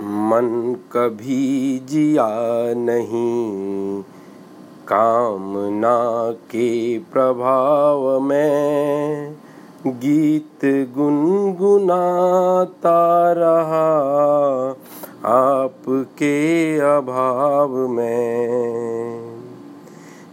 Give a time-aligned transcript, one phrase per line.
[0.00, 4.02] मन कभी जिया नहीं।
[4.88, 9.36] कामना के प्रभाव में
[9.86, 14.74] गीत गुनगुनाता रहा।
[15.24, 19.38] आपके अभाव में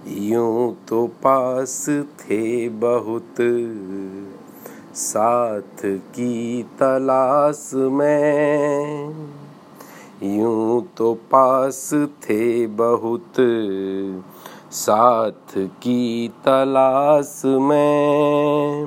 [0.07, 3.36] यूँ तो पास थे बहुत।
[4.96, 9.16] साथ की तलाश में
[10.24, 13.34] यूँ तो पास थे बहुत।
[14.72, 18.86] साथ की तलाश में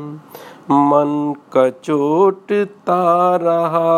[0.70, 3.90] मन कचोटता रहा।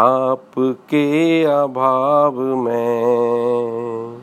[0.00, 4.18] आपके अभाव में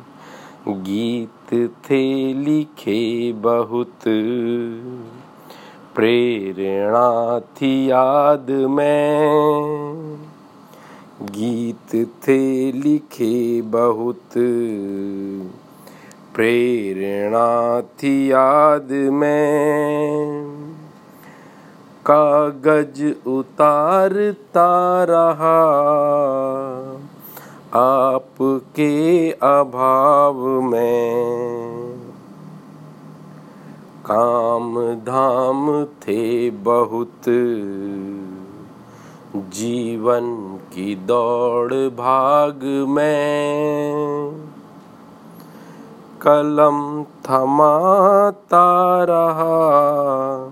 [0.68, 4.00] गीत थे लिखे बहुत।
[5.96, 10.35] प्रेरणा थी याद में
[11.22, 14.30] गीत थे लिखे बहुत।
[16.36, 20.42] प्रेरणा थी याद में।
[22.06, 25.62] कागज़ उतारता रहा।
[27.74, 31.96] आपके अभाव में।
[34.06, 37.30] काम धाम थे बहुत।
[39.36, 44.50] जीवन की दौड़ भाग में।
[46.22, 50.52] कलम थमाता रहा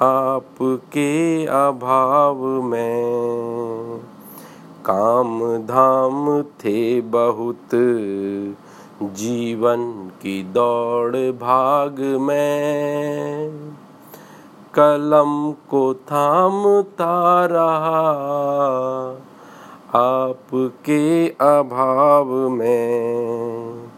[0.00, 4.00] आपके अभाव में।
[4.84, 7.68] काम धाम थे बहुत
[9.02, 13.52] जीवन की दौड़ भाग में।
[14.78, 18.16] कलम को थामता रहा।
[19.94, 23.88] आपके अभाव में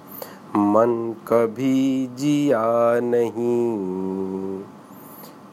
[0.56, 3.78] मन कभी जिया नहीं।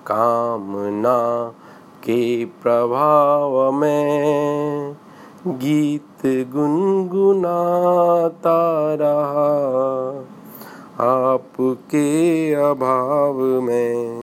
[0.08, 1.54] कामना
[2.04, 4.96] के प्रभाव में
[5.48, 10.24] गीत गुनगुनाता रहा।
[11.00, 14.06] आपके अभाव में